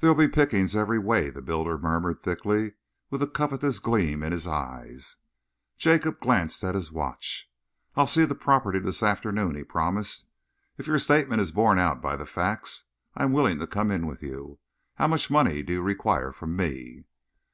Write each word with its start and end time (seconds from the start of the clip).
"There'll 0.00 0.14
be 0.14 0.28
pickings 0.28 0.76
every 0.76 0.98
way," 0.98 1.30
the 1.30 1.40
builder 1.40 1.78
murmured 1.78 2.20
thickly, 2.20 2.74
with 3.08 3.22
a 3.22 3.26
covetous 3.26 3.78
gleam 3.78 4.22
in 4.22 4.30
his 4.30 4.46
eyes. 4.46 5.16
Jacob 5.78 6.20
glanced 6.20 6.62
at 6.62 6.74
his 6.74 6.92
watch. 6.92 7.50
"I'll 7.96 8.06
see 8.06 8.26
the 8.26 8.34
property 8.34 8.78
this 8.78 9.02
afternoon," 9.02 9.54
he 9.54 9.64
promised. 9.64 10.26
"If 10.76 10.86
your 10.86 10.98
statement 10.98 11.40
is 11.40 11.50
borne 11.50 11.78
out 11.78 12.02
by 12.02 12.14
the 12.14 12.26
facts, 12.26 12.84
I 13.14 13.22
am 13.22 13.32
willing 13.32 13.58
to 13.60 13.66
come 13.66 13.90
in 13.90 14.06
with 14.06 14.22
you. 14.22 14.58
How 14.96 15.06
much 15.08 15.30
money 15.30 15.62
do 15.62 15.72
you 15.72 15.80
require 15.80 16.30
from 16.30 16.54
me?" 16.54 17.04